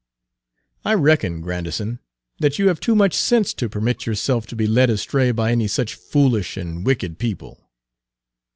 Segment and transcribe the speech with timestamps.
[0.83, 1.99] I reckon, Grandison,
[2.39, 5.67] that you have too much sense to permit yourself to be led astray by any
[5.67, 7.69] such foolish and wicked people."